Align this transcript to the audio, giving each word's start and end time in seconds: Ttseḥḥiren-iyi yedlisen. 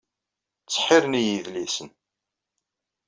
Ttseḥḥiren-iyi 0.63 1.33
yedlisen. 1.35 1.89